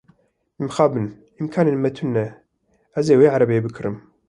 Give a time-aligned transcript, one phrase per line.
[0.63, 1.05] Mixabin,
[1.41, 2.25] îmkanên min tune
[2.99, 3.95] ez vê erebeyê bikirim.